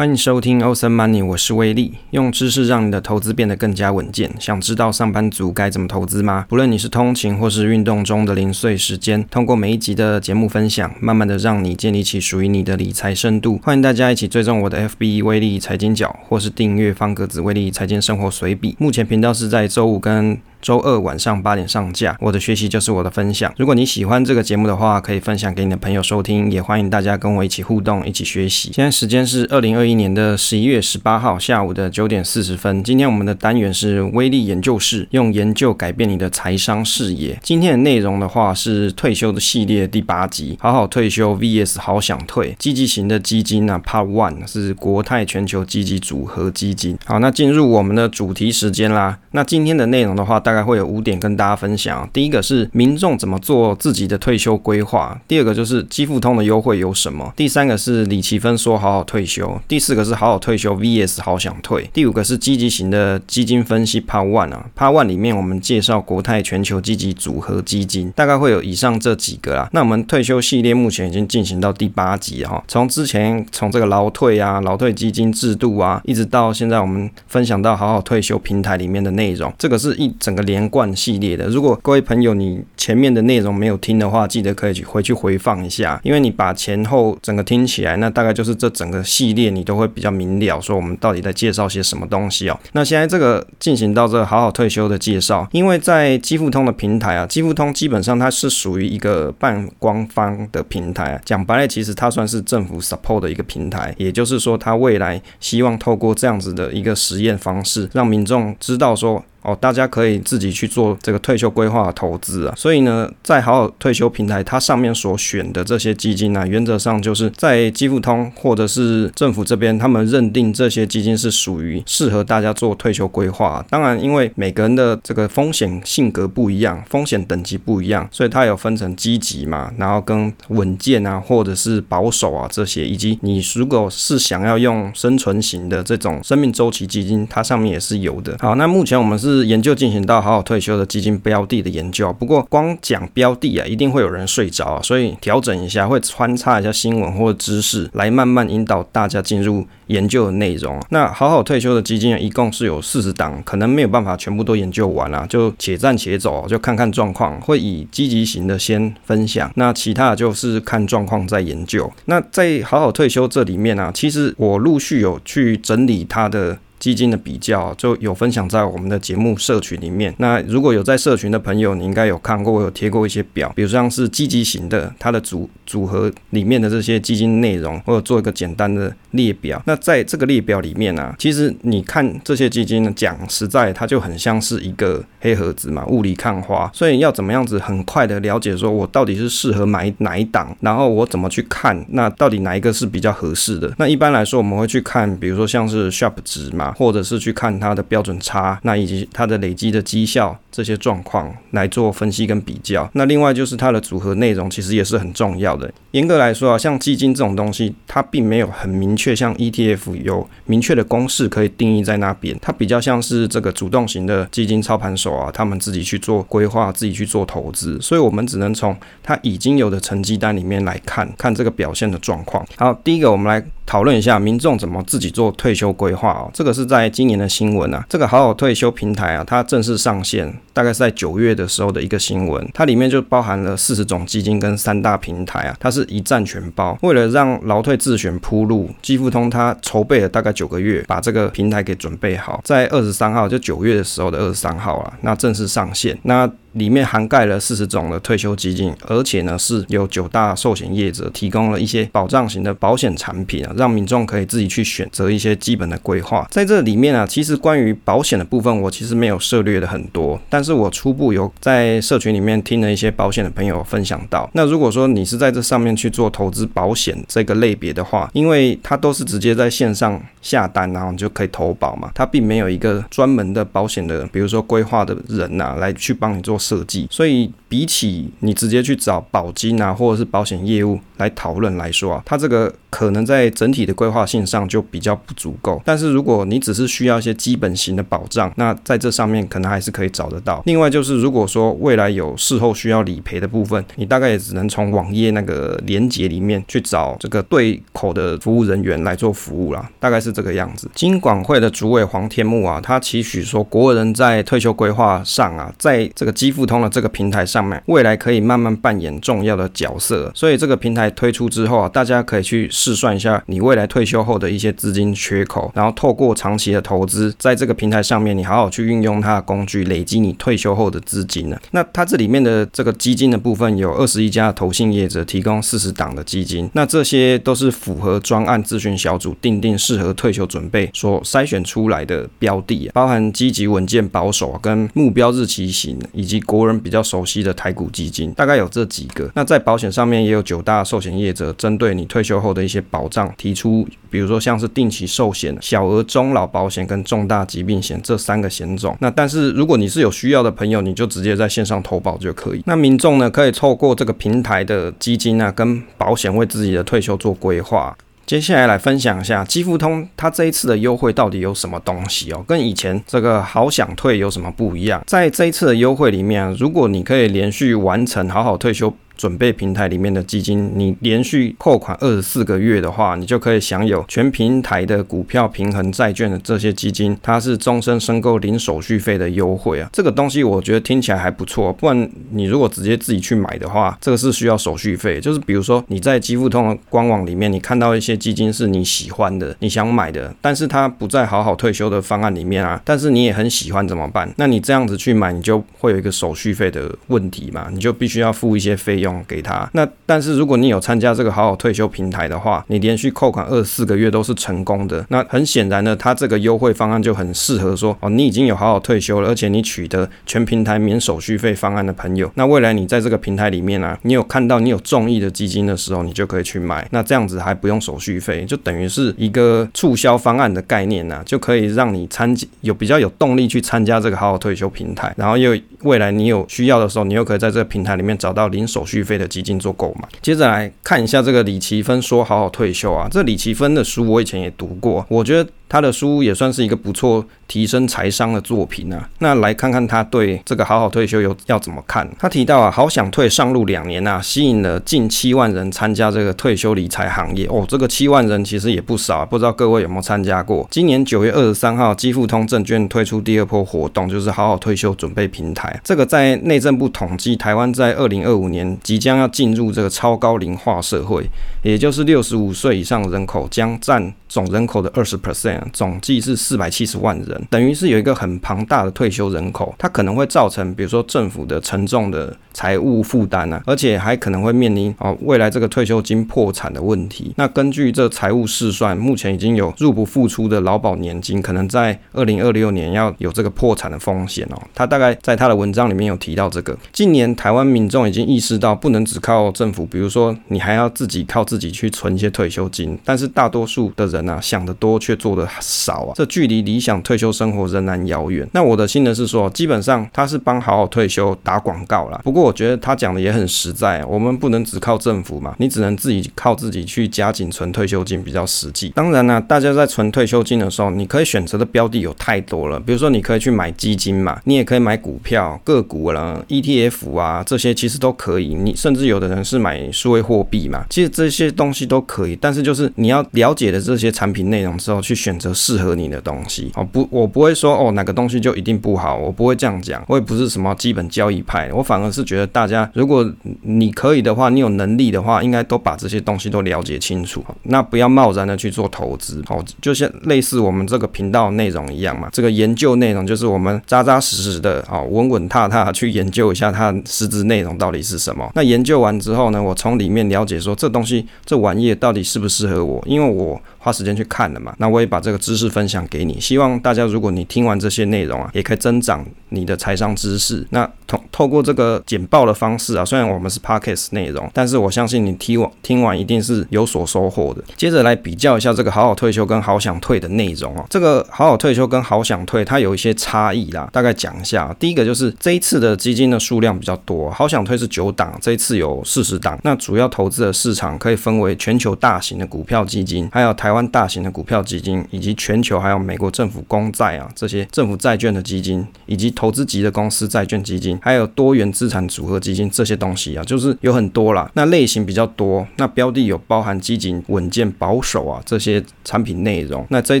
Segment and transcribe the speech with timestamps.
[0.00, 4.34] 欢迎收听 Awesome Money，我是威利，用知识让你的投资变得更加稳健。
[4.40, 6.46] 想知道上班族该怎么投资吗？
[6.48, 13.60] 不论你是通勤或是运动中的零碎时间，通过每一集的节目分享，慢慢的让你建立起属于你的理财深度。
[13.62, 18.74] 欢迎大家一起追踪我的 FB 威利财经角，或是订阅方格子威利财经生活随笔。
[18.78, 22.16] 目前频道是在周五跟周二晚上八点上架。
[22.20, 23.52] 我的学习就是我的分享。
[23.56, 28.70] 如果你喜欢这个节目的话，可以分享给你的朋友收听，也欢迎大家跟我一起互动，一起学习。
[28.72, 32.82] 现在时间是二零二一年的十一月十八号下午的九点四十分。
[32.82, 37.38] 今天我们的单元是威力研究室，用研究改变你的财商视野。
[37.42, 46.98] 今天的内容的话是退休的系列第八集，好好退休 VS 好想退，积极型的基金啊，Part One 是国泰全球积极组合基金。
[47.04, 49.18] 好，那进入我们的主题时间啦。
[49.32, 52.08] 那今天的内容的话，大大概会有五点跟大家分享。
[52.12, 69.68] 第一个是民众怎么做自己的退休规划，第二个就是基富通的优惠有什么，第三个是李奇芬说好好退休，第四个是好好退休 VS 好想退，第五个是积极型的基金分析 Part One 啊，Part One 里面我们介绍国泰全球积极组合基金，大概会有以上这几个啦。
[69.72, 81.48] 那我们退休系列目前已经进行到第八集哈，从之前从这个劳退啊、劳退基金制度啊，一直到现在我们分享到好好退休平台里面的内容，这个是一整个连贯系列的。
[81.48, 92.58] 如果各位朋友你前面的内容没有听的话，记得可以去回去回放一下，因为你把前后整个听起来，那大概就是这整个系列你都会比较明了，说我们到底在介绍些什么东西哦。
[92.72, 109.24] 那现在这个进行到这个好好退休的介绍，因为在基富通的平台啊，基富通基本上它是属于一个半官方的平台啊，讲白了，其实它算是政府 support 的一个平台，也就是说，它未来希望透过这样子的一个实验方式，让民众知道说。
[109.42, 112.54] 哦，大家可以自己去做这个退休规划投资啊。
[112.56, 123.64] 所以呢，在好好退休平台，它上面所选的这些基金呢，原则上就是在基富通或者是政府这边，他们认定这些基金是属于适合大家做退休规划。
[123.70, 138.36] 当然，因为每个人的这个风险性格不一样，风险等级不一样，所以它有分成积极嘛，然后跟稳健啊，或者是保守啊这些，以及你如果是想要用生存型的这种生命周期基金，它上面也是有的。
[138.40, 139.29] 好，那目前我们是。
[139.30, 150.80] 是研究进行到好好退休的基金标的的研究，不过光讲标的啊，一定会有人睡着啊，所以调整一下，会穿插一下新闻或知识，来慢慢引导大家进入研究的内容。
[150.90, 161.90] 那好好退休的基金一共是有四十档，可能没有办法全部都研究完啊，就且战且走，就看看状况，会以积极型的先分享，那其他的就是看状况再研究。
[162.06, 166.58] 那在好好退休这里面啊，其实我陆续有去整理它的。
[166.80, 170.12] 基金的比较就有分享在我们的节目社群里面。
[170.18, 179.62] 那如果有在社群的朋友，你应该有看过，我有贴过一些表，比如像是积极型的，它的组组合里面的这些基金内容，或者做一个简单的列表。
[179.66, 186.70] 那在这个列表里面啊，其实你看这些基金呢，讲实在，它就很像是一个黑盒子嘛，雾里看花。
[186.72, 193.70] 所以要怎么样子很快的了解，说我到底是适合买哪一档，然后我怎么去看，那到底哪一个是比较合适的？
[193.76, 196.69] 那一般来说，我们会去看，比如说像是 Sharp 值嘛。
[196.76, 202.88] 或者是去看它的标准差，那以及它的累积的绩效这些状况来做分析跟比较。
[202.94, 205.70] 那另外就是它的组合内容其实也是很重要的。
[205.92, 212.36] 严格来说啊，像基金这种东西，它并没有很明确，像 ETF 有明确的公式可以定义在那边。
[212.40, 217.80] 它比较像是这个主动型的基金操盘手啊，他们自己去做规划，自己去做投资。
[217.80, 222.46] 所以我们只能从它已经有的成绩单里面来看看这个表现的状况。
[222.56, 223.44] 好，第一个我们来。
[223.66, 227.84] 讨论一下民众怎么自己做退休规划哦，这个是是在今年的新闻啊。
[227.88, 232.46] 这个好好退休平台啊，它正式上线，大概是在九月的时候的一个新闻。
[232.52, 236.78] 它里面就包含了四十种基金跟三大平台啊，它是一站全包。
[236.82, 245.98] 为了让劳退自选铺路，基富通它筹备了大概九个月，把这个平台给准备好，在二十三号就九月的时候的二十三号啊，那正式上线。
[246.02, 256.26] 那里面涵盖了四十种的退休基金，而且呢是有九大寿险业者提供了一些保障型的保险产品啊，让民众可以自己去选择一些基本的规划。
[256.30, 264.28] 在这里面啊，其实关于保险的部分，我其实没有涉猎的很多，但是我初步有在社群里面听了一些保险的朋友分享到。
[264.32, 276.39] 那如果说你是在这上面去做投资保险这个类别的话，因为它都是直接在线上下单，然后你就可以投保嘛，它并没有一个专门的保险的，比如说规划的人呐、啊，来去帮你做。
[276.40, 285.60] 设计，所以比起你直接去找保金啊，或者是保险业务来讨论来说啊，它这个可能在整体的规划性上就比较不足够。
[285.64, 290.42] 但是如果你只是需要一些基本型的保障，那在这上面可能还是可以找得到。
[290.46, 300.70] 另外就是如果说未来有事后需要理赔的部分，你大概也只能从网页那个连接里面去找这个对口的服务人员来做服务啦，大概是这个样子。
[300.74, 310.10] 金管会的主委黄天木啊，他期许说国人在退休规划上啊，在这个基付通的这个平台上面，未来可以慢慢扮演重要的角色。
[310.14, 321.38] 所以这个平台推出之后啊，大家可以去试算一下你未来退休后的一些资金缺口，然后透过长期的投资，在这个平台上面，你好好去运用它的工具，累积你退休后的资金呢。
[321.52, 339.10] 那它这里面的这个基金的部分有二十一家投信业者提供四十档的基金，那这些都是符合专案咨询小组定定适合退休准备所筛选出来的标的，包含积极稳健保守跟目标日期型，以及国人比较熟悉的台股基金，大概有这几个。
[339.14, 348.76] 那在保险上面也有九大寿险业者针对你退休后的一些保障提出，比如说像是定期寿险、小额终老保险跟重大疾病险这三个险种。
[348.80, 352.42] 那但是如果你是有需要的朋友，你就直接在线上投保就可以。
[352.46, 357.76] 那民众呢，可以透过这个平台的基金啊跟保险为自己的退休做规划。
[358.06, 362.24] 接下来来分享一下积富通它这一次的优惠到底有什么东西哦？
[362.26, 364.82] 跟以前这个好想退有什么不一样？
[364.86, 368.74] 在这一次的优惠里面，如果你可以连续完成好好退休。
[369.00, 379.70] 准备平台里面的基金，你连续扣款二十四个月的话，你就可以享有全平台的股票平衡债券的这些基金，它是终身申购零手续费的优惠啊。
[379.72, 385.00] 这个东西我觉得听起来还不错，不然你如果直接自己去买的话，这个是需要手续费。
[385.00, 394.12] 就是比如说你在基富通的官网里面，你看到一些基金是你喜欢的，你想买的，但是它不在好好退休的方案里面啊，但是你也很喜欢怎么办？
[394.18, 398.89] 那你这样子去买，你就会有一个手续费的问题嘛，你就必须要付一些费用。
[399.06, 399.48] 给他。
[399.52, 404.84] 那但是如果你有参加这个好好退休平台的话，你连续扣款二十四个月都是成功的。
[404.88, 412.10] 那很显然呢，它这个优惠方案就很适合说哦，你已经有好好退休了，而且你取得全平台免手续费方案的朋友。
[412.14, 416.66] 那未来你在这个平台里面啊，你有看到你有中意的基金的时候，你就可以去买。
[416.70, 424.92] 那这样子还不用手续费，就等于是一个促销方案的概念啊，就可以让你参有比较有动力去参加这个好好退休平台。
[424.96, 429.88] 然后又未来你有需要的时候，你又可以在这个平台里面找到零手续费的基金做购买。
[430.00, 435.30] 接着来看一下这个李奇芬说好好退休啊，这李奇芬的书我以前也读过，我觉得。
[435.50, 438.88] 他的书也算是一个不错提升财商的作品啊。
[439.00, 441.86] 那来看看他对这个好好退休有要怎么看？
[441.98, 447.44] 他提到啊，好想退上路两年啊，吸引了近七万人参加这个退休理财行业哦。
[447.48, 450.46] 这个七万人其实也不少啊，不知道各位有没有参加过？
[450.52, 455.60] 今年九月二十三号，基富通证券推出第二波活动，就是好好退休准备平台。
[455.64, 461.04] 这个在内政部统计，台湾在二零二五年即将要进入这个超高龄化社会，
[461.42, 465.40] 也就是六十五岁以上人口将占总人口的二十 percent。
[465.52, 477.12] 总计是四百七十万人，等于是有一个很庞大的退休人口，它可能会造成比如说政府的沉重的财务负担啊，而且还可能会面临哦未来这个退休金破产的问题。
[477.16, 484.42] 那根据这财务试算，目前已经有入不敷出的劳保年金，可能在二零二六年要有这个破产的风险哦。
[484.54, 498.26] 他大概在他的文章里面有提到这个，近年台湾民众已经意识到不能只靠政府，比如说你还要自己靠自己去存一些退休金，但是大多数的人啊想得多却做得少啊，这距离理想退休生活仍然遥远。
[498.32, 502.00] 那我的心得是说，基本上他是帮好好退休打广告啦。
[502.04, 508.70] 不过我觉得他讲的也很实在，我们不能只靠政府嘛，你只能自己靠自己去加紧存退休金比较实际。
[508.70, 518.34] 当然呢，大家在存退休金的时候，你可以选择的标的有太多了，比如说你可以去买基金嘛，你也可以买股票、个股啦、ETF 啊，这些其实都可以。
[518.34, 522.16] 你甚至有的人是买数位货币嘛，其实这些东西都可以。
[522.20, 526.50] 但是就是你要了解的这些产品内容之后，去选择适合你的东西。
[526.54, 529.82] 哦，不，我不会说哦哪个东西就一定不好，我不会这样讲。
[529.88, 533.10] 我也不是什么基本交易派，我反而是觉得大家如果
[533.42, 537.24] 你可以的话，你有能力的话，应该都把这些东西都了解清楚。
[537.44, 539.22] 那不要贸然的去做投资。
[539.28, 548.30] 哦，就像类似我们这个频道内容一样嘛，这个研究内容就是我们扎扎实实的啊，稳稳踏踏去研究一下它实质内容到底是什么。
[548.34, 554.54] 那研究完之后呢，我从里面了解说这东西这玩意到底适不适合我，因为我花时间去看了嘛。
[554.58, 560.44] 那我也把这个知识分享给你，希望大家如果你听完这些内容啊，也可以增长你的财商知识。
[560.50, 567.44] 那透透过这个简报的方式啊，虽然我们是 Podcast 内容，但是我相信你听完听完一定是有所收获的。
[567.56, 574.54] 接着来比较一下这个好好退休跟好想退的内容啊，这个好好退休跟好想退它有一些差异啦，大概讲一下。
[574.58, 579.38] 第一个就是这一次的基金的数量比较多，好想退是九档，这一次有四十档。
[579.44, 594.30] 那主要投资的市场可以分为全球大型的股票基金，还有台湾大型的股票基金，以及全球还有美国政府公债啊这些政府债券的基金，以及投资级的公司债券基金，还有多元资产组合基金这些东西啊，就是有很多啦。
[594.34, 599.66] 那类型比较多，那标的有包含基金稳健保守啊这些产品内容。
[599.70, 600.00] 那这一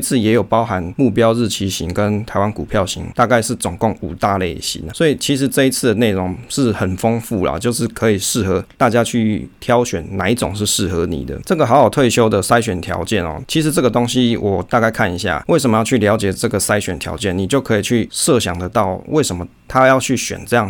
[0.00, 4.82] 次也有包含目标日期型跟台湾股票型，大概是总共五大类型。
[4.94, 11.38] 所以其实这一次的内容是很丰富啦，就是可以适合大家去挑选哪一种是适合你的。
[11.44, 20.69] 这个好好退休的筛选条件哦，其实这个东西我大概看一下，为什么要去了解这个筛选条件，你就可以去设想得到为什么他要去选这样。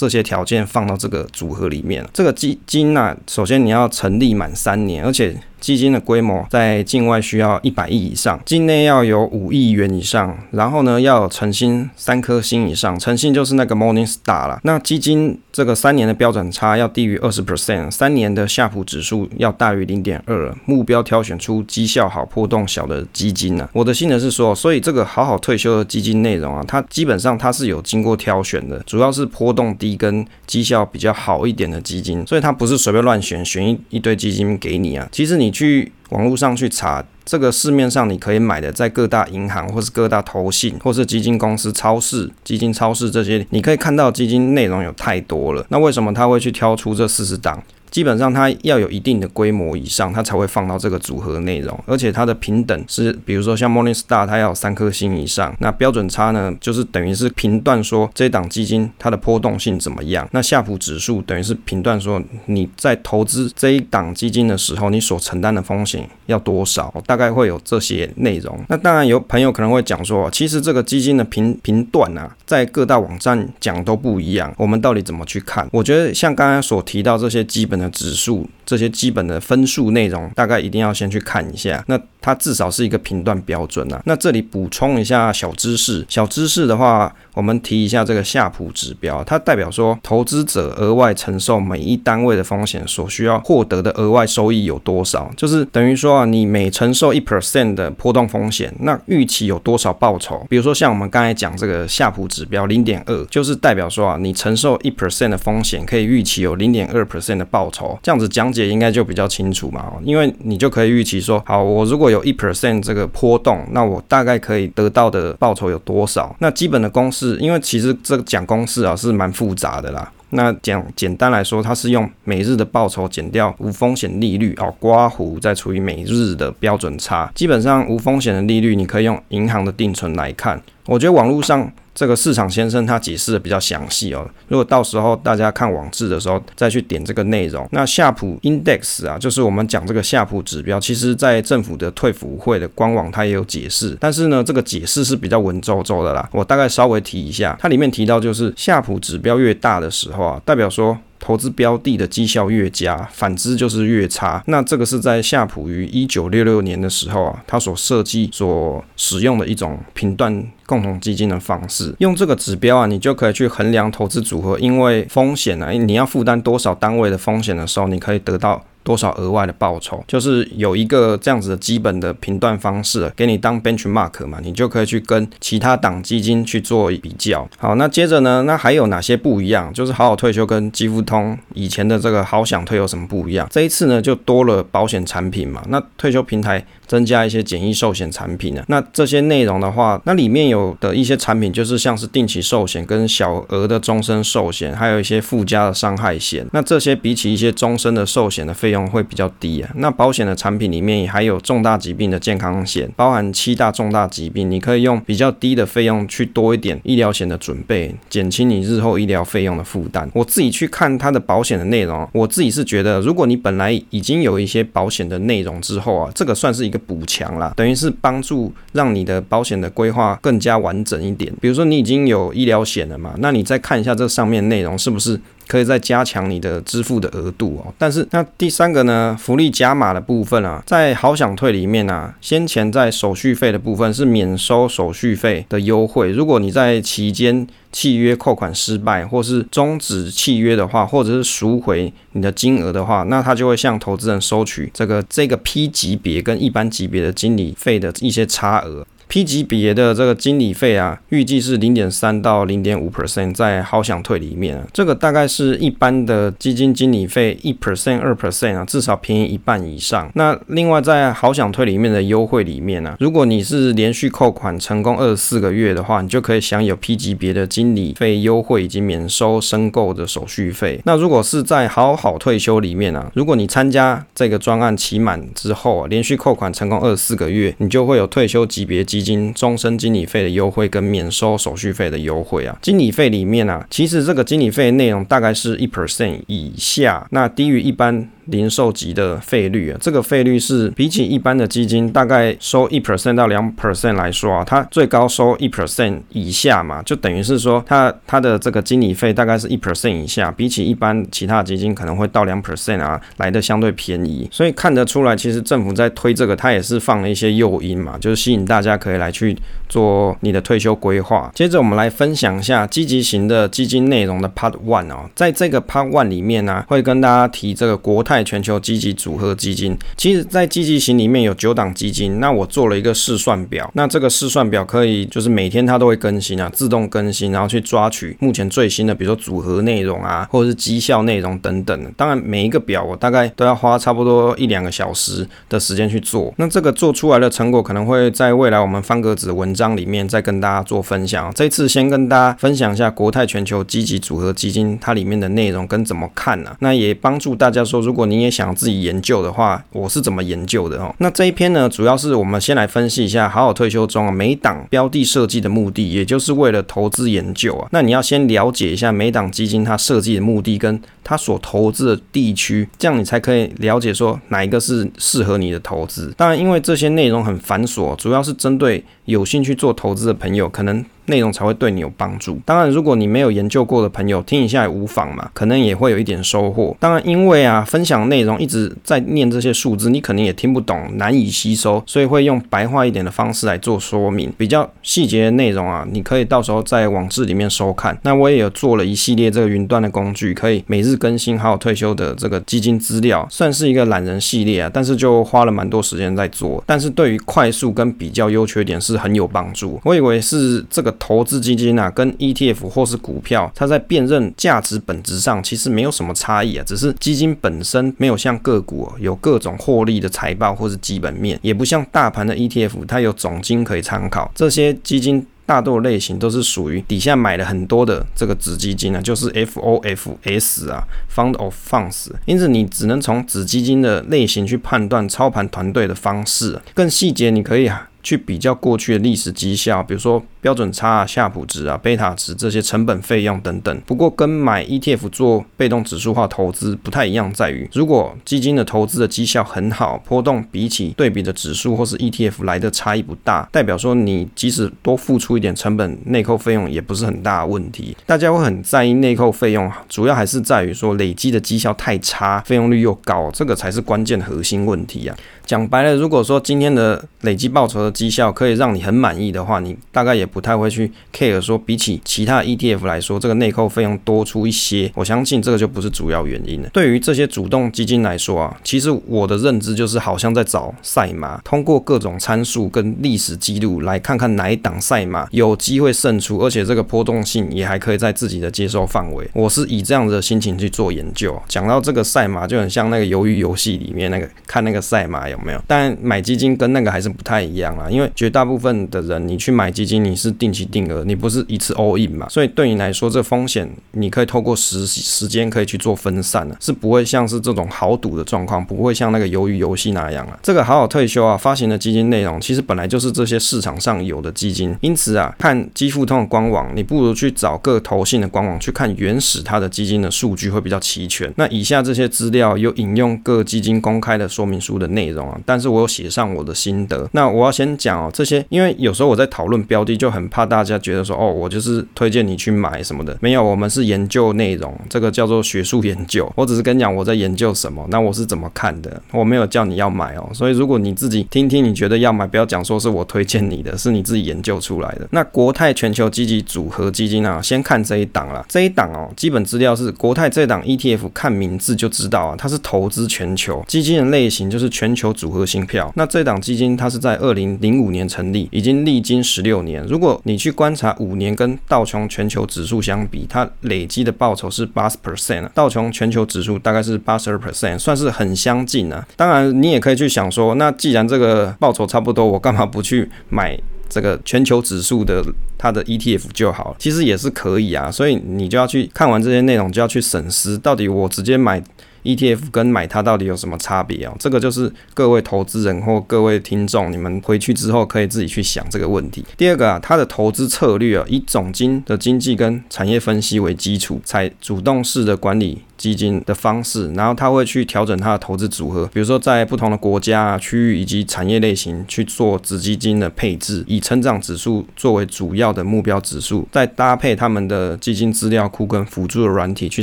[0.00, 14.58] 这些条件放到这个组合里面，这个基金呢，首先你要成立满三年，而且基金的规模在境外需要一百亿以上，境内要有五亿元以上，然后呢要有晨星三颗星以上，晨星就是那个 Morning Star 了。
[14.64, 23.68] 那基金这个三年的标准差要低于二十 percent，三年的夏普指数要大于零点二，目标挑选出绩效好、波动小的基金呢。
[23.74, 29.89] 我的心得是说，所以这个好好退休的基金内容啊，它基本上它是有经过挑选的，主要是波动低。
[29.90, 35.08] 一根绩效比较好一点的基金，所以它不是随便乱选，选一一堆基金给你啊。
[35.10, 45.64] 其实你去网络上去查，这个市面上你可以买的，在各大银行或是各大投信或是基金公司、超市、基金超市这些，你可以看到基金内容有太多了。
[45.68, 47.62] 那为什么他会去挑出这四十档？
[47.90, 55.52] 基本上它要有一定的规模以上，它才会放到这个组合内容，而且它的平等是，比如说像 Morningstar，它要有三颗星以上。
[55.58, 60.28] 那标准差呢，就是等于是评断说这档基金它的波动性怎么样。
[60.30, 68.56] 那夏普指数等于是评断说你在投资这一档基金的时候，你所承担的风险要多少，大概会有这些内容。
[68.68, 75.68] 那当然有朋友可能会讲说，其实这个基金的评评断啊，在各大网站讲都不一样，我们到底怎么去看？
[75.72, 77.79] 我觉得像刚才所提到这些基本。
[77.90, 81.82] 指数这些基本的分数内容，大概一定要先去看一下。
[81.86, 84.02] 那它至少是一个评断标准啊。
[84.04, 100.44] 那这里补充一下小知识，小知识的话，我们提一下这个夏普指标，它代表说投资者额外承受每一单位的风险所需要获得的额外收益有多少，就是等于说啊，你每承受一 percent 的波动风险，那预期有多少报酬？
[100.50, 107.69] 比如说像我们刚才讲这个夏普指标零点二，就是代表说啊，你承受一 percent 的风险，可以预期有零点二 percent 的报。
[107.70, 116.34] 酬这样子讲解应该就比较清楚嘛，因为你就可以预期说，好，我如果有一 percent 这个波动，那我大概可以得到的报酬有多少？
[116.40, 120.10] 那基本的公式，因为其实这个讲公式啊是蛮复杂的啦。
[120.30, 127.30] 那讲简单来说，它是用每日的报酬减掉无风险利率哦，刮胡再除以每日的标准差。
[127.34, 130.62] 基本上无风险的利率，你可以用银行的定存来看。
[130.86, 131.70] 我觉得网络上。
[132.00, 150.96] 这个市场先生他解释的比较详细哦，如果到时候大家看网志的时候再去点这个内容，那夏普 Index 啊，就是我们讲这个夏普指标，其实在政府的退辅会的官网它也有解释，但是呢，这个解释是比较文绉绉的啦，我大概稍微提一下，它里面提到就是夏普指标越大的时候啊，代表说。
[151.20, 154.42] 投资标的的绩效越佳，反之就是越差。
[154.46, 161.94] 那这个是在夏普于一九六六年的时候啊，他所设计、所使用的一种评断共同基金的方式。
[161.98, 168.64] 用这个指标啊，你就可以去衡量投资组合，因为风险啊，你要负担多少单位的风险的时候，你可以得到。
[168.90, 177.48] 多少额外的报酬，就是有一个这样子的基本的评断方式，给你当 benchmark 嘛，你就可以去跟其他档基金去做比较。
[177.56, 179.72] 好，那接着呢，那还有哪些不一样？
[179.72, 183.46] 就是好好退休跟基富通以前的这个好想退有什么不一样？
[183.48, 185.62] 这一次呢，就多了保险产品嘛。
[185.68, 186.66] 那退休平台。
[186.90, 188.64] 增加一些简易寿险产品呢？
[188.66, 196.44] 那这些内容的话，那里面有的一些产品就是像是定期寿险跟小额的终身寿险，还有一些附加的伤害险。
[196.52, 199.70] 那这些比起一些终身的寿险的费用会比较低啊。
[199.76, 210.10] 那保险的产品里面也还有重大疾病的健康险，包含七大重大疾病，你可以用比较低的费用去多一点医疗险的准备，减轻你日后医疗费用的负担。
[210.12, 216.79] 我自己去看它的保险的内容，我自己是觉得，如果你本来已经有一些保险的内容之后啊，这个算是一个。
[216.80, 221.32] 补强啦，等于是帮助让你的保险的规划更加完整一点。
[221.40, 225.20] 比如说你已经有医疗险了嘛，那你再看一下这上面内容是不是
[225.50, 227.74] 可以再加强你的支付的额度哦。
[227.76, 248.86] 但是那第三个呢，福利加码的部分啊，在好享退里面啊，先前在手续费的部分是免收手续费的优惠，如果你在期间契约扣款失败，或是终止契约的话，或者是赎回你的金额的话，那他就会向投资人收取这个这个 P 级别跟一般级别的经理费的一些差额。
[249.10, 260.08] P 级别的这个经理费啊，预计是零点三到零点五 percent，在好享退里面啊，这个大概是一般的基金经理费一 percent 二 percent 啊，至少便宜一半以上。
[260.14, 270.80] 那另外在好享退里面的优惠里面呢、啊，如果你是连续扣款成功二十四个月的话，你就可以享有 P 级别的经理费优惠以及免收申购的手续费。
[270.84, 288.08] 那如果是在好好退休里面啊，如果你参加这个专案期满之后啊，连续扣款成功二十四个月，你就会有退休级别基基金终身经理费的优惠跟免收手续费的优惠啊，经理费里面啊，其实这个经理费内容大概是一 percent 以下，那低于一般。
[288.26, 309.36] 零售级的费率啊，这个费率是比起一般的基金大概收一 percent 到两 percent 来说啊，它最高收一 percent 以下嘛，就等于是说它它的这个经理费大概是一 percent 以下，比起一般其他基金可能会到两 percent 啊，来的相对便宜，所以看得出来，其实政府在推这个，它也是放了一些诱因嘛，就是吸引大家可以来去
[309.68, 311.30] 做你的退休规划。
[311.34, 318.20] 接着我们来分享一下积极型的基金内容的 Part One 哦，在这个 Part One 里面呢、会跟大家提这个国泰。
[318.30, 322.20] 全球积极组合基金，其实，在积极型里面有九档基金。
[322.20, 331.92] 那我做了一个试算表，那这个试算表可以就是每天它都会更新啊，自动更新，然后去抓取目前最新的，比如说组合内容啊，或者是绩效内容等等。
[331.96, 336.32] 当然，每一个表我大概都要花差不多一两个小时的时间去做。
[336.36, 341.32] 那这个做出来的成果可能会在未来我们方格子的文章里面再跟大家做分享。
[341.34, 346.56] 这次先跟大家分享一下国泰全球积极组合基金它里面的内容跟怎么看呢、啊？
[346.60, 350.94] 那也帮助大家说，如果如果你也想自己研究的话，我是怎么研究的哦？
[351.00, 357.68] 那这一篇呢，主要是我们先来分析一下好好退休中啊，每档标的设计的目的，也就是为了投资研究啊。
[357.72, 366.10] 那你要先了解一下每档基金它设计的目的跟它所投资的地区，这样你才可以了解说哪一个是适合你的投资。
[366.16, 370.82] 当然，因为这些内容很繁琐，主要是针对有兴趣做投资的朋友，可能。
[371.10, 372.40] 内容才会对你有帮助。
[372.46, 376.74] 当然，如果你没有研究过的朋友听一下也无妨嘛，可能也会有一点收获。
[376.80, 384.32] 当然，因为啊，分享内容一直在念这些数字，你可能也听不懂，难以吸收，所以会用白话一点的方式来做说明。
[384.38, 387.98] 比较细节的内容啊，你可以到时候在网志里面收看。
[388.02, 394.70] 那我也有做了一系列这个云端的工具，可以每日更新还有退休的这个基金资料，算是一个懒人系列啊。
[394.72, 399.80] 但是就花了蛮多时间在做，但是对于快速跟比较优缺点是很有帮助。
[399.84, 400.94] 我以为是这个。
[401.00, 414.30] 投资基金啊，跟 ETF 或是股票，它在辨认价值本质上其实没有什么差异啊，只是基金本身没有像个股、有各种获利的财报或是基本面，也不像大盘的 ETF，它有总金可以参考。
[414.34, 422.08] 这些基金大多类型都是属于底下买了很多的这个子基金啊，就是 FOFS 啊，Fund of Funds。
[422.26, 427.88] 因此你只能从子基金的类型去判断操盘团队的方式，更细节你可以啊。
[428.02, 433.80] 去比较过去的历史绩效，比如说标准差啊、夏普值啊、贝塔值这些成本费用等等。
[433.86, 447.96] 不过跟买 ETF 做被动指数化投资不太一样，在于如果基金的投资的绩效很好，波动比起对比的指数或是 ETF 来的差异不大，代表说你即使多付出一点成本，内扣费用也不是很大的问题。
[448.06, 455.16] 大家会很在意内扣费用，主要还是在于说累积的绩效太差，费用率又高，这个才是关键核心问题啊。
[455.44, 464.90] 讲白了，如果说今天的累计报酬的绩效可以让你很满意的话，你大概也不太会去 care 说比起其他 ETF 来说，这个内扣费用多出一些。
[464.94, 466.68] 我相信这个就不是主要原因了。
[466.72, 479.28] 对于这些主动基金来说啊，其实我的认知就是好像在找赛马，通过各种参数跟历史记录来看看哪一档赛马有机会胜出，而且这个波动性也还可以在自己的接受范围。
[479.34, 481.36] 我是以这样子的心情去做研究。
[481.48, 485.40] 讲到这个赛马，就很像那个鱿鱼游戏里面那个看那个赛马有。
[485.40, 500.38] 没有，但买基金跟那个还是不太一样啦，因为绝大部分的人，你去买基金，你是定期定额，你不是一次 all in 嘛，所以对你来说，这风险你可以透过时时间可以去做分散的，是不会像是这种豪赌的状况，不会像那个鱿鱼游戏那样啊。
[500.42, 511.32] 这个好好退休啊，发行的基金内容其实本来就是这些市场上有的基金，因此啊，看基富通的官网，你不如去找各投信的官网去看原始它的基金的数据会比较齐全。
[511.36, 515.38] 那以下这些资料有引用各基金公开的说明书的内容啊。
[515.46, 517.08] 但是我有写上我的心得。
[517.12, 523.16] 那我要先讲哦，这些因为有时候我在讨论标的，就很怕大家觉得说，哦，我就是推荐你去买什么的。
[523.20, 526.30] 没有，我们是研究内容，这个叫做学术研究。
[526.36, 530.28] 我只是跟你讲我在研究什么，那我是怎么看的，我没有叫你要买哦。
[530.32, 535.08] 所以如果你自己听听，你觉得要买，不要讲说是我推荐你的，是你自己研究出来的。
[535.10, 538.44] 那国泰全球积极组合基金啊，先看这一档啦。
[538.48, 545.92] 这一档哦，基本资料是国泰这档 ETF，看名字就知道啊，它是投资全球基金的类型，就是全球组合型票。
[545.94, 549.84] 那这档基金它是在二零零五年成立，已经历经十六年。
[549.86, 559.06] 如如果你去观察五年跟道琼全球指数相比，它累积的报酬是八十 percent，道琼全球指数大概是八十二 percent，算是很相近啊。
[559.14, 563.54] 当然，你也可以去想说，那既然这个报酬差不多，我干嘛不去买
[563.90, 565.22] 这个全球指数的
[565.58, 566.74] 它的 ETF 就好？
[566.78, 567.90] 其实也是可以啊。
[567.90, 571.62] 所以你就要去看完这些内容，就要去审视到底我直接买。
[572.04, 574.16] ETF 跟买它到底有什么差别哦？
[574.18, 579.24] 这个就是各位投资人或各位听众，你们回去之后可以自己去想这个问题。
[579.36, 585.62] 第二个啊，它的投资策略啊，以总经的经济跟产业分析为基础，采主动式的管理。
[585.80, 599.82] 基金的方式，然后他会去调整他的投资组合，比如说在不同的国家、区域以及产业类型去做子基金的配置，以成长指数作为主要的目标指数，再搭配他们的基金资料库跟辅助的软体去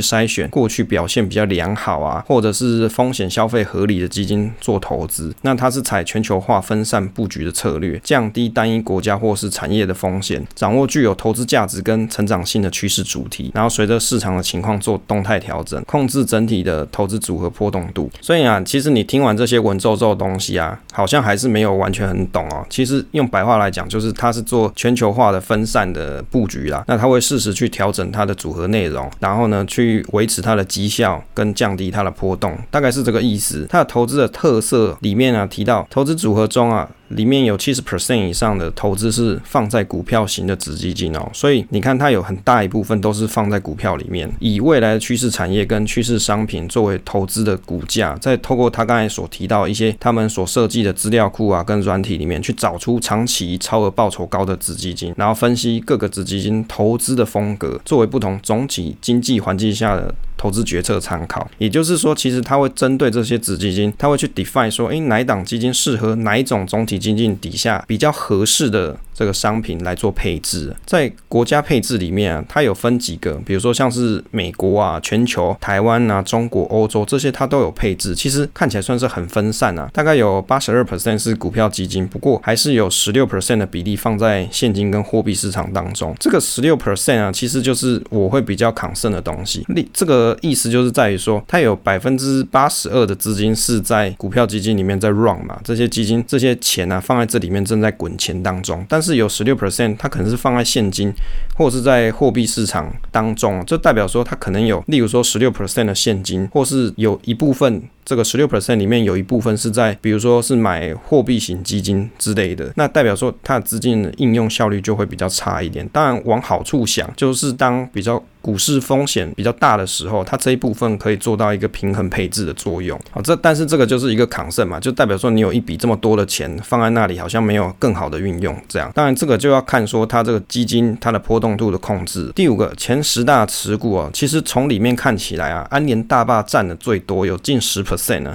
[0.00, 5.34] 筛选过去表现比较良好啊，或者是风险消费合理的基金做投资。
[5.42, 15.82] 那它是采全球化分散布局的策略，降低单一国家或是产业的风险，掌握具有投资价值跟成长性的趋势主题，然后随着市场的情况做动态调整。
[15.88, 22.66] 控制整体的投资组合波动度，所以啊，其实你听完这些文绉绉的东西啊，好像还是没有完全很懂哦。
[22.68, 26.84] 其实用白话来讲，就是它是做全球化的分散的布局啦。
[26.86, 33.66] 那它会适时去调整它的组合内容，然后呢，去维持它的绩效跟降低它的波动，大概是这个意思。
[33.70, 36.86] 它的投资的特色里面啊，提到投资组合中啊。
[37.08, 60.14] 里面有七十 percent 以上的投资是放在股票型的子基金哦，所以你看它有很大一部分都是放在股票里面，以未来的趋势产业跟趋势商品作为投资的股价，再透过他刚才所提到一些他们所设计的资料库啊跟软体里面去找出长期超额报酬高的子基金，然后分析各个子基金投资的风格，作为不同总体经济环境下的。
[60.38, 70.72] 投资决策参考，也就是说，其实他会针对这些子基金，他会去 define 说，诶，哪一档基金适合哪一种总体经济底下比较合适的这个商品来做配置。
[70.86, 78.14] 在国家配置里面啊，它有分几个，比如说像是美国啊、全球、台湾啊、中国、欧洲这些，它都有配置。
[78.14, 86.14] 其实看起来算是很分散啊，大概有八十二 percent 是股票基金，不过还是有十六 percent 的比例放在现金跟货币市场当中。
[86.20, 89.64] 这个十六 percent 啊，其实就是我会比较抗胜的东西。
[89.68, 90.28] 你这个。
[90.40, 101.12] 意思就是在于说，它有百分之八十二的资金是在股票基金里面在 run 嘛，这些基金这些钱啊放在这里面正在滚钱当中，但是是有十六 percent 它可能是放在现金
[101.56, 107.82] 或者是在货币市场当中，这代表说它可能有，例如说十六 percent 的现金，或是有一部分。
[108.08, 115.86] 这个十六 percent 里面有一部分是在，比如说是买货币型基金之类的，那代表说它的资金的应用效率就会比较差一点。
[115.90, 122.98] 当然往好处想，就是当比较股市风险比较大的时候，它这一部分可以做到一个平衡配置的作用。
[123.10, 128.56] 好，这但是这个就是一个 concern 嘛，就代表说你有一笔这么多的钱放在那里，好像没有更好的运用。
[128.66, 132.32] 这样，当然这个就要看说它这个基金它的波动度的控制。
[132.34, 137.84] 第五个前十大持股啊，其实从里面看起来啊，安联大坝占的最多，有近十。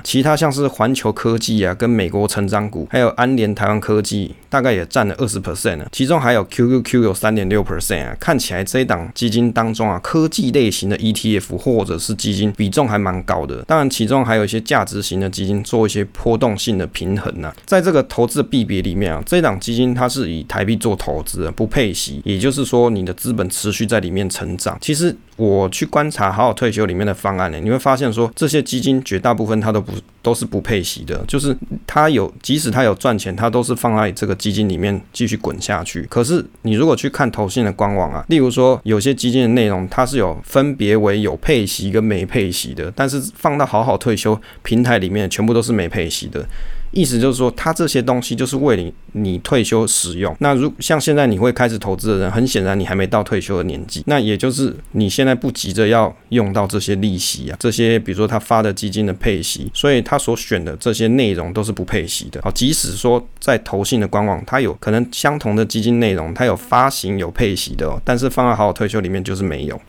[0.04, 5.86] 其他像是环球科技啊，跟美国成长股，还有安联台湾科技，大概也占了二十 percent 呢。
[5.91, 8.15] 其中还有 QQQ 有三点六 percent 啊。
[8.19, 13.63] 看起来这一档基金当中啊，科技类型的 ETF 或者是基金比重还蛮高的。
[13.63, 17.56] 当然，其中还有一些价值型的基金做一些波动性的平衡呢、啊。
[17.65, 24.78] 在这个投资的币别里面啊，这一档基金它是以台币做投资，不配息，也就是说你的资本持续在里面成长。
[24.82, 25.15] 其实。
[25.35, 29.91] 我去观察好好退休里面的方案呢，你会发现说，这些基金绝大部分它都不
[30.21, 31.55] 都是不配息的，就是
[31.87, 36.03] 它有即使它有赚钱，它都是放在这个基金里面继续滚下去。
[36.03, 46.45] 可是你如果去看投信的官网啊，例如说有些基金的内容，它是有分别为有配息跟没配息的，但是放到好好退休平台里面全部都是没配息的。
[46.93, 50.36] 意思就是说，它这些东西就是为你你退休使用。
[50.39, 62.39] 那如像现在你会开始投资的人，很显然你还没到退休的年纪，那也就是你现在不急着要用到这些利息啊，这些比如说他发的基金的配息，所以他所选的这些内容都是不配息的。
[62.43, 69.82] 好，即使说在投信的官网，它有可能相同的基金内容，它有发行有配息的哦，但是放在好好退休里面就是没有。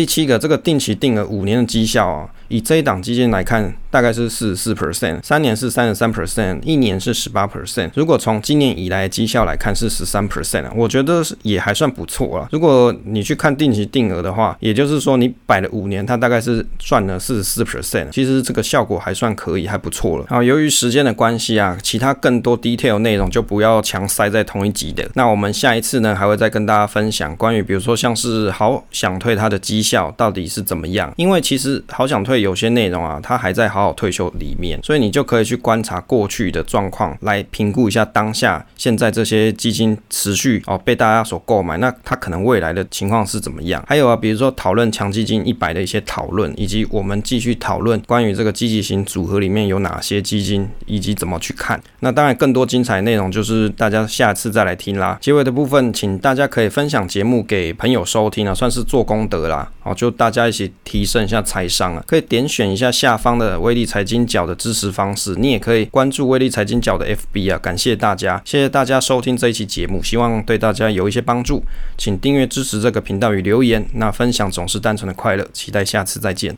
[0.00, 7.90] 第七个，这个定期定额五年的绩效啊，以这一档基金来看，大概是四十四 percent，三年是三十三 percent，一年是十八 percent。
[7.94, 12.48] 如果从今年以来的绩效来看是十三 percent，我觉得也还算不错了。
[12.50, 20.24] 如果你去看定期定额的话，也就是说你摆了五年，它大概是赚了四十四 percent，其实这个效果还算可以，还不错了。
[20.30, 25.06] 好，由于时间的关系啊，其他更多 detail 内容就不要强塞在同一集的。
[25.12, 43.84] 那我们下一次呢，还会再跟大家分享关于比如说像是好想退它的绩效到底是怎么样，因为其实好想退有些内容啊，它还在好好退休里面，所以你就可以去观察过去的状况，来评估一下当下现在这些基金持续哦被大家所购买，那它可能未来的情况是怎么样？
[43.88, 51.80] 还有啊，比如说讨论强基金一百的一些讨论，以及我们继续讨论关于这个积极型组合里面有哪些基金，以及怎么去看。
[52.00, 55.18] 那当然更多精彩内容就是大家下次再来听啦。
[55.20, 59.70] 结尾的部分，请大家可以分享节目给朋友收听啊，算是做功德啦。
[59.82, 71.62] 好，就大家一起提升一下财商啊，可以点选一下下方的威力财经角的支持方式，你也可以关注威力财经角的 FB 啊，感谢大家，谢谢大家收听这一期节目，希望对大家有一些帮助，
[71.96, 76.48] 请订阅支持这个频道与留言，那分享总是单纯的快乐，期待下次再见。